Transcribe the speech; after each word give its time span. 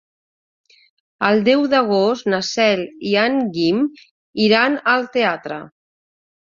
El 1.27 1.43
deu 1.49 1.65
d'agost 1.75 2.31
na 2.35 2.41
Cel 2.49 2.83
i 3.13 3.15
en 3.27 3.39
Guim 3.61 3.87
iran 4.49 4.83
al 4.99 5.11
teatre. 5.17 5.65